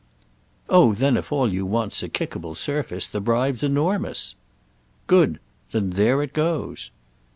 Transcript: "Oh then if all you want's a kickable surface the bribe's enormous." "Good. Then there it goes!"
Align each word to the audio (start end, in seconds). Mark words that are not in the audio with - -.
"Oh 0.67 0.95
then 0.95 1.15
if 1.15 1.31
all 1.31 1.53
you 1.53 1.63
want's 1.63 2.01
a 2.01 2.09
kickable 2.09 2.55
surface 2.55 3.05
the 3.05 3.21
bribe's 3.21 3.61
enormous." 3.61 4.33
"Good. 5.05 5.39
Then 5.69 5.91
there 5.91 6.23
it 6.23 6.33
goes!" 6.33 6.89